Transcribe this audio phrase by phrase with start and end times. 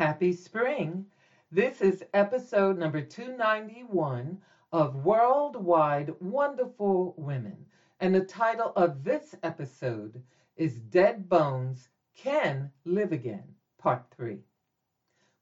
[0.00, 1.04] Happy spring.
[1.52, 4.40] This is episode number 291
[4.72, 7.66] of Worldwide Wonderful Women.
[8.00, 10.22] And the title of this episode
[10.56, 13.44] is Dead Bones Can Live Again,
[13.76, 14.38] Part 3.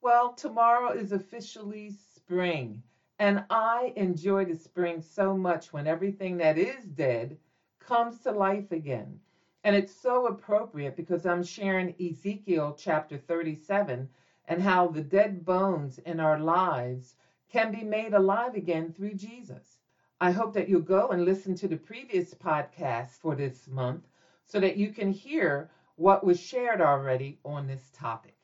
[0.01, 2.83] Well, tomorrow is officially spring.
[3.21, 7.39] And I enjoy the spring so much when everything that is dead
[7.79, 9.21] comes to life again.
[9.63, 14.09] And it's so appropriate because I'm sharing Ezekiel chapter 37
[14.49, 17.15] and how the dead bones in our lives
[17.51, 19.79] can be made alive again through Jesus.
[20.21, 24.09] I hope that you'll go and listen to the previous podcast for this month
[24.47, 28.35] so that you can hear what was shared already on this topic.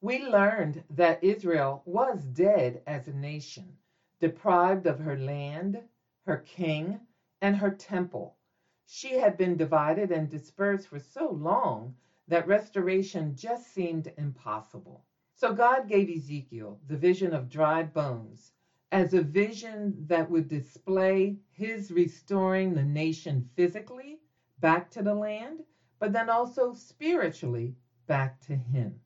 [0.00, 3.76] We learned that Israel was dead as a nation,
[4.18, 5.84] deprived of her land,
[6.26, 7.06] her king,
[7.40, 8.34] and her temple.
[8.84, 11.94] She had been divided and dispersed for so long
[12.26, 15.04] that restoration just seemed impossible.
[15.42, 18.52] So God gave Ezekiel the vision of dry bones
[18.92, 24.20] as a vision that would display his restoring the nation physically
[24.60, 25.64] back to the land,
[25.98, 27.74] but then also spiritually
[28.06, 29.00] back to him.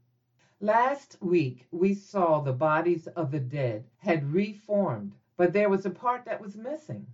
[0.60, 5.90] Last week, we saw the bodies of the dead had reformed, but there was a
[5.90, 7.06] part that was missing,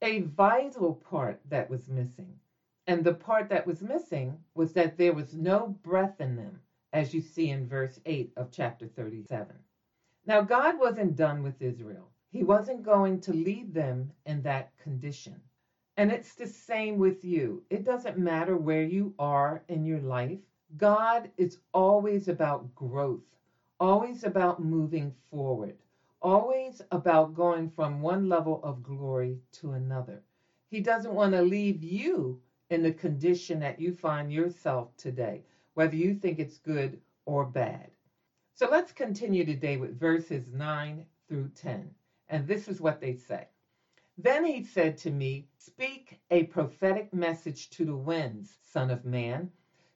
[0.00, 2.38] a vital part that was missing.
[2.86, 6.60] And the part that was missing was that there was no breath in them
[6.94, 9.56] as you see in verse 8 of chapter 37.
[10.26, 15.40] Now, God wasn't done with Israel, He wasn't going to leave them in that condition.
[15.96, 17.62] And it's the same with you.
[17.68, 20.38] It doesn't matter where you are in your life,
[20.76, 23.36] God is always about growth,
[23.80, 25.76] always about moving forward,
[26.22, 30.22] always about going from one level of glory to another.
[30.70, 32.38] He doesn't want to leave you
[32.70, 35.42] in the condition that you find yourself today
[35.74, 37.90] whether you think it's good or bad.
[38.54, 41.94] So let's continue today with verses 9 through 10.
[42.28, 43.46] And this is what they say.
[44.18, 49.50] Then he said to me, Speak a prophetic message to the winds, Son of Man.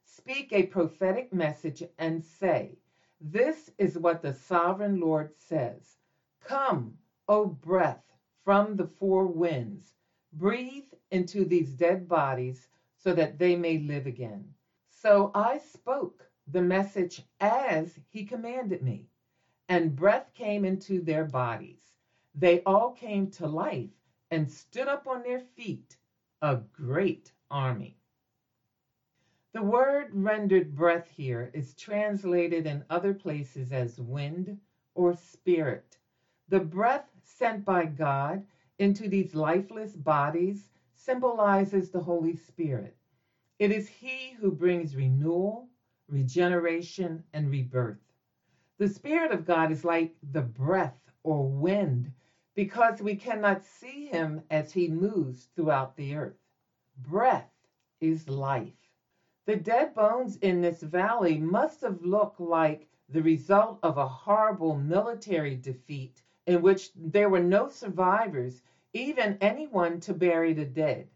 [0.05, 2.79] Speak a prophetic message and say,
[3.21, 5.99] This is what the sovereign Lord says
[6.41, 8.03] Come, O breath,
[8.45, 9.95] from the four winds,
[10.33, 14.55] breathe into these dead bodies so that they may live again.
[15.09, 19.09] So I spoke the message as he commanded me,
[19.71, 21.95] and breath came into their bodies.
[22.35, 23.89] They all came to life
[24.31, 25.97] and stood up on their feet,
[26.43, 27.97] a great army.
[29.55, 34.59] The word rendered breath here is translated in other places as wind
[34.95, 35.99] or spirit.
[36.49, 38.45] The breath sent by God
[38.79, 42.98] into these lifeless bodies symbolizes the Holy Spirit.
[43.59, 45.69] It is He who brings renewal,
[46.09, 47.99] regeneration, and rebirth.
[48.79, 52.13] The Spirit of God is like the breath or wind
[52.55, 56.37] because we cannot see Him as He moves throughout the earth.
[56.99, 57.51] Breath
[58.01, 58.75] is life.
[59.47, 64.77] The dead bones in this valley must have looked like the result of a horrible
[64.77, 71.09] military defeat in which there were no survivors, even anyone to bury the dead.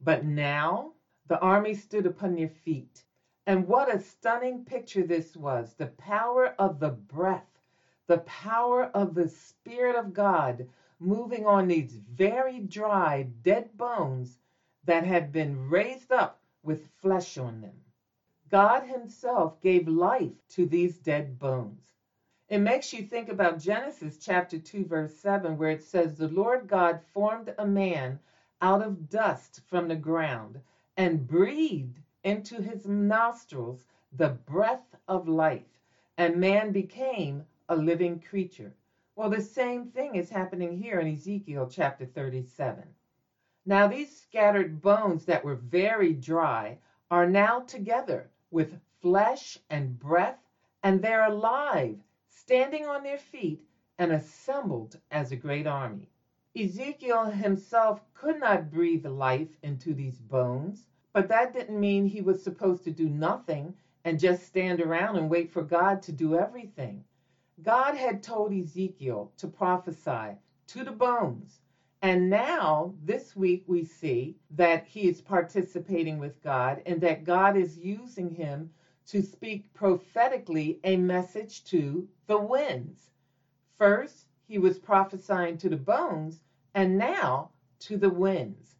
[0.00, 0.92] But now
[1.28, 3.04] the army stood upon their feet.
[3.46, 7.46] And what a stunning picture this was the power of the breath,
[8.08, 10.68] the power of the Spirit of God
[11.00, 14.38] moving on these very dry, dead bones
[14.84, 17.84] that had been raised up with flesh on them.
[18.50, 21.84] God Himself gave life to these dead bones.
[22.48, 26.66] It makes you think about Genesis chapter 2, verse 7, where it says, The Lord
[26.66, 28.18] God formed a man
[28.62, 30.60] out of dust from the ground
[30.98, 35.80] and breathed into his nostrils the breath of life,
[36.18, 38.74] and man became a living creature.
[39.16, 42.94] Well, the same thing is happening here in Ezekiel chapter 37.
[43.66, 46.78] Now, these scattered bones that were very dry
[47.10, 50.38] are now together with flesh and breath,
[50.84, 51.98] and they're alive,
[52.28, 53.62] standing on their feet,
[53.98, 56.08] and assembled as a great army.
[56.58, 62.42] Ezekiel himself could not breathe life into these bones, but that didn't mean he was
[62.42, 63.74] supposed to do nothing
[64.04, 67.04] and just stand around and wait for God to do everything.
[67.62, 70.38] God had told Ezekiel to prophesy
[70.68, 71.60] to the bones.
[72.02, 77.56] And now, this week, we see that he is participating with God and that God
[77.56, 78.70] is using him
[79.06, 83.10] to speak prophetically a message to the winds.
[83.78, 86.42] First, he was prophesying to the bones,
[86.74, 87.50] and now
[87.80, 88.76] to the winds.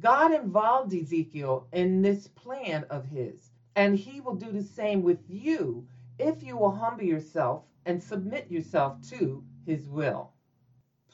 [0.00, 5.18] God involved Ezekiel in this plan of his, and he will do the same with
[5.28, 5.86] you
[6.18, 10.30] if you will humble yourself and submit yourself to his will.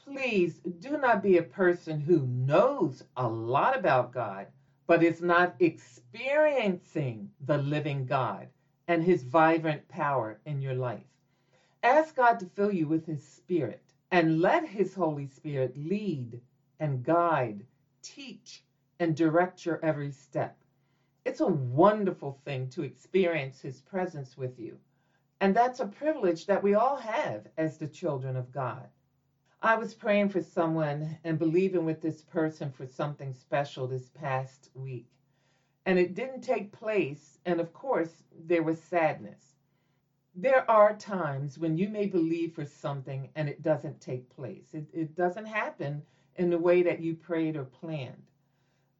[0.04, 4.46] Please do not be a person who knows a lot about God,
[4.86, 8.48] but is not experiencing the living God
[8.88, 11.04] and his vibrant power in your life.
[11.82, 13.80] Ask God to fill you with his spirit
[14.12, 16.40] and let his Holy Spirit lead
[16.81, 17.66] and guide,
[18.02, 18.64] teach,
[19.00, 20.56] and direct your every step.
[21.25, 24.78] It's a wonderful thing to experience his presence with you.
[25.40, 28.88] And that's a privilege that we all have as the children of God.
[29.62, 34.70] I was praying for someone and believing with this person for something special this past
[34.75, 35.06] week.
[35.87, 37.38] And it didn't take place.
[37.46, 39.57] And of course, there was sadness.
[40.40, 44.69] There are times when you may believe for something and it doesn't take place.
[44.73, 46.00] It, it doesn't happen
[46.37, 48.23] in the way that you prayed or planned.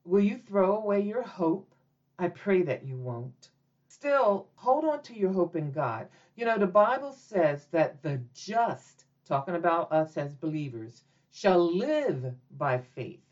[0.05, 1.73] Will you throw away your hope?
[2.19, 3.51] I pray that you won't
[3.87, 6.09] still hold on to your hope in God.
[6.35, 12.35] You know, the Bible says that the just, talking about us as believers, shall live
[12.51, 13.23] by faith.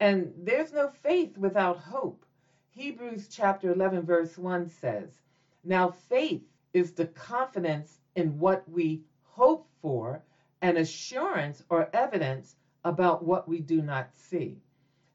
[0.00, 2.24] And there's no faith without hope.
[2.70, 5.20] Hebrews chapter 11, verse 1 says,
[5.64, 10.22] Now faith is the confidence in what we hope for
[10.60, 14.60] and assurance or evidence about what we do not see.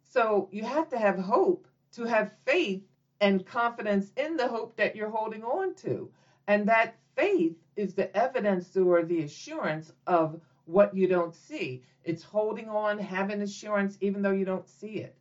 [0.03, 2.83] So you have to have hope to have faith
[3.21, 6.09] and confidence in the hope that you're holding on to.
[6.47, 11.83] And that faith is the evidence or the assurance of what you don't see.
[12.03, 15.15] It's holding on, having assurance, even though you don't see it.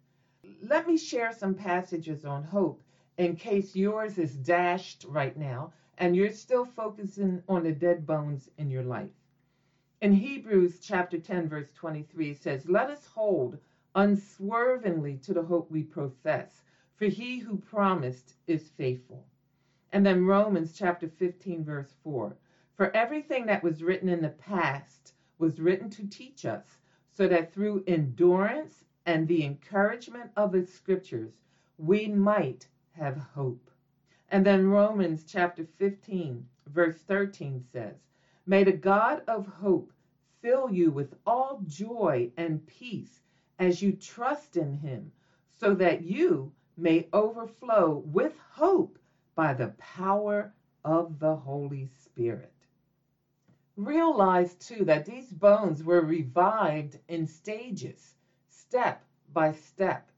[0.62, 2.82] Let me share some passages on hope
[3.18, 8.50] in case yours is dashed right now and you're still focusing on the dead bones
[8.58, 9.10] in your life.
[10.00, 13.58] In Hebrews chapter 10, verse 23, it says, Let us hold
[13.94, 16.62] unswervingly to the hope we profess
[16.96, 19.26] for he who promised is faithful.
[19.92, 22.34] And then Romans chapter 15, verse 4
[22.74, 26.78] For everything that was written in the past was written to teach us,
[27.10, 31.32] so that through endurance and the encouragement of the scriptures,
[31.78, 33.70] we might have hope.
[34.28, 37.96] And then Romans chapter 15, verse 13 says,
[38.44, 39.92] May the God of hope
[40.40, 43.22] fill you with all joy and peace
[43.58, 45.12] as you trust in him,
[45.52, 48.98] so that you may overflow with hope
[49.34, 50.52] by the power
[50.84, 52.52] of the Holy Spirit.
[53.76, 58.14] Realize too that these bones were revived in stages,
[58.48, 60.10] step by step.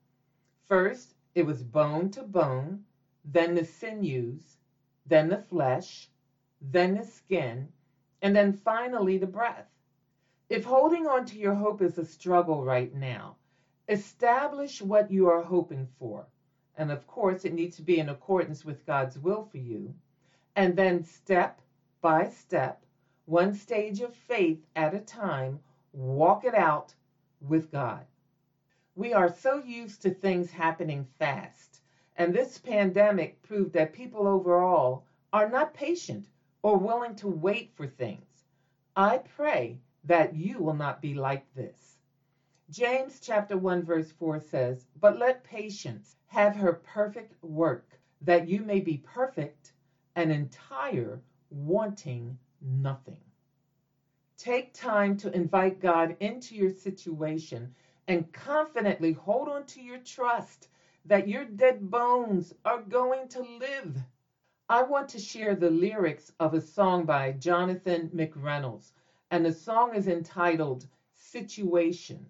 [0.67, 2.85] First, it was bone to bone,
[3.31, 4.57] then the sinews,
[5.07, 6.09] then the flesh,
[6.61, 7.69] then the skin,
[8.23, 9.69] and then finally the breath.
[10.49, 13.37] If holding on to your hope is a struggle right now,
[13.87, 16.27] establish what you are hoping for.
[16.77, 19.95] And of course, it needs to be in accordance with God's will for you.
[20.57, 21.61] And then, step
[22.01, 22.83] by step,
[23.27, 25.61] one stage of faith at a time,
[25.93, 26.95] walk it out
[27.41, 28.07] with God.
[28.95, 31.78] We are so used to things happening fast.
[32.19, 36.27] And this pandemic proved that people overall are not patient
[36.63, 38.49] or willing to wait for things.
[38.97, 41.97] I pray that you will not be like this.
[42.71, 48.63] James chapter 1 verse 4 says, But let patience have her perfect work, that you
[48.63, 49.73] may be perfect
[50.17, 53.23] and entire, wanting nothing.
[54.37, 57.73] Take time to invite God into your situation
[58.09, 60.69] and confidently hold on to your trust
[61.09, 63.97] that your dead bones are going to live.
[64.69, 68.93] I want to share the lyrics of a song by Jonathan McReynolds,
[69.31, 72.27] and the song is entitled Situation.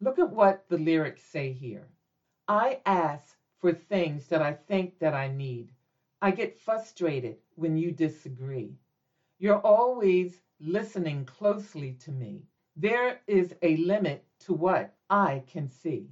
[0.00, 1.86] Look at what the lyrics say here.
[2.48, 5.70] I ask for things that I think that I need.
[6.22, 8.74] I get frustrated when you disagree.
[9.38, 12.46] You're always listening closely to me.
[12.74, 16.08] There is a limit to what I can see.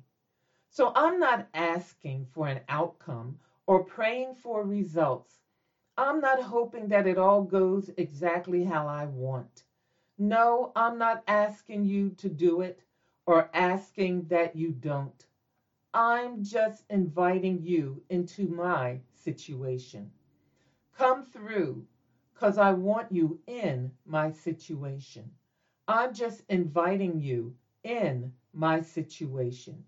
[0.71, 3.37] So I'm not asking for an outcome
[3.67, 5.41] or praying for results.
[5.99, 9.65] I'm not hoping that it all goes exactly how I want.
[10.19, 12.83] No, I'm not asking you to do it
[13.27, 15.27] or asking that you don't.
[15.95, 20.11] I'm just inviting you into my situation.
[20.93, 21.85] Come through
[22.35, 25.33] because I want you in my situation.
[25.89, 29.85] I'm just inviting you in my situation.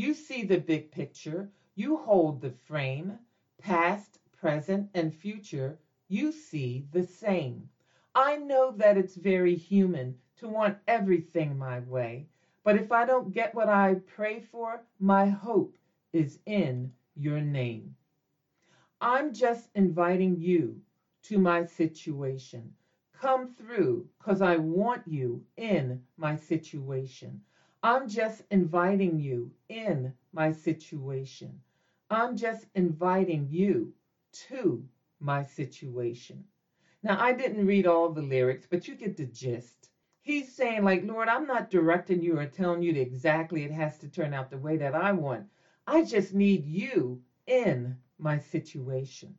[0.00, 1.50] You see the big picture.
[1.74, 3.20] You hold the frame.
[3.58, 5.78] Past, present, and future,
[6.08, 7.68] you see the same.
[8.14, 12.26] I know that it's very human to want everything my way,
[12.64, 15.76] but if I don't get what I pray for, my hope
[16.12, 17.94] is in your name.
[19.02, 20.80] I'm just inviting you
[21.24, 22.72] to my situation.
[23.12, 27.40] Come through because I want you in my situation.
[27.82, 31.60] I'm just inviting you in my situation.
[32.10, 33.92] I'm just inviting you
[34.48, 34.84] to
[35.20, 36.44] my situation.
[37.02, 39.88] Now, I didn't read all the lyrics, but you get the gist.
[40.22, 44.08] He's saying, like, Lord, I'm not directing you or telling you exactly it has to
[44.08, 45.46] turn out the way that I want.
[45.86, 49.34] I just need you in my situation.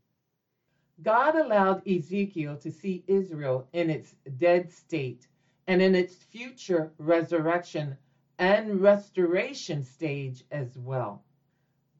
[1.01, 5.27] God allowed Ezekiel to see Israel in its dead state
[5.67, 7.95] and in its future resurrection
[8.41, 11.21] and restoration stage as well.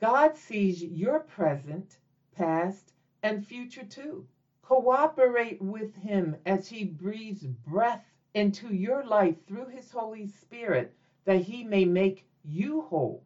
[0.02, 2.00] God sees your present,
[2.34, 2.94] past,
[3.24, 4.26] and future too.
[4.64, 8.02] Cooperate with Him as He breathes breath
[8.34, 10.92] into your life through His Holy Spirit
[11.26, 13.24] that He may make you whole.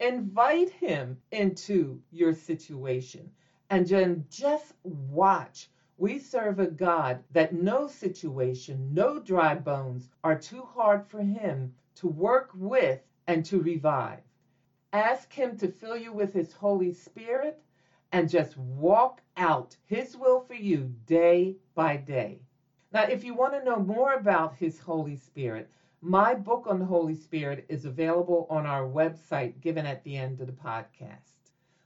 [0.00, 3.30] Invite Him into your situation
[3.70, 5.68] and then just watch.
[5.98, 11.70] We serve a God that no situation, no dry bones are too hard for Him
[11.98, 14.22] to work with and to revive.
[14.92, 17.58] Ask Him to fill you with His Holy Spirit
[18.12, 22.40] and just walk out His will for you day by day.
[22.92, 25.68] Now, if you want to know more about His Holy Spirit,
[26.00, 30.40] my book on the Holy Spirit is available on our website given at the end
[30.40, 31.38] of the podcast.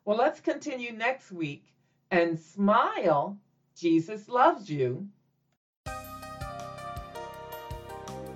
[0.04, 1.72] Well, let's continue next week
[2.10, 3.36] and smile.
[3.74, 5.06] Jesus loves you.